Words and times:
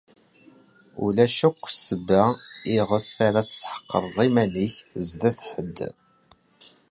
Ulac 1.05 1.37
akk 1.47 1.63
ssebba 1.73 2.23
iɣef 2.77 3.09
ara 3.27 3.41
tesḥeqreḍ 3.49 4.17
iman-ik 4.27 4.75
zdat 5.07 5.39
ḥedd. 5.49 5.77